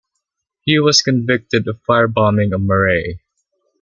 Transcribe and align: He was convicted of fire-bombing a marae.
He 0.61 0.79
was 0.79 1.03
convicted 1.03 1.67
of 1.67 1.79
fire-bombing 1.83 2.53
a 2.53 2.57
marae. 2.57 3.19